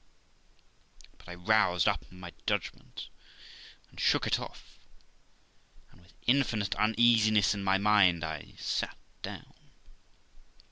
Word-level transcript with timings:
But 1.19 1.29
I 1.29 1.35
roused 1.35 1.87
up 1.87 2.11
my 2.11 2.33
judgment, 2.47 3.07
and 3.87 3.99
shook 3.99 4.25
it 4.25 4.39
off, 4.39 4.79
and 5.91 6.01
with 6.01 6.15
infinite 6.25 6.73
uneasiness 6.73 7.53
in 7.53 7.63
my 7.63 7.77
mind, 7.77 8.23
I 8.23 8.53
sat 8.57 8.97
down. 9.21 9.53